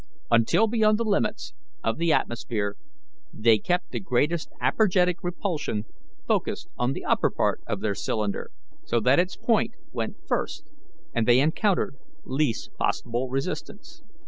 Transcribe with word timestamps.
Until 0.31 0.65
beyond 0.65 0.97
the 0.97 1.03
limits 1.05 1.53
of 1.83 1.99
the 1.99 2.11
atmosphere 2.11 2.75
they 3.31 3.59
kept 3.59 3.91
the 3.91 3.99
greatest 3.99 4.49
apergetic 4.59 5.17
repulsion 5.23 5.85
focused 6.27 6.69
on 6.75 6.93
the 6.93 7.05
upper 7.05 7.29
part 7.29 7.61
of 7.67 7.81
their 7.81 7.93
cylinder, 7.93 8.49
so 8.83 8.99
that 8.99 9.19
its 9.19 9.37
point 9.37 9.75
went 9.91 10.17
first, 10.27 10.71
and 11.13 11.27
they 11.27 11.39
encountered 11.39 11.97
least 12.25 12.73
possible 12.79 13.29
resistance. 13.29 14.01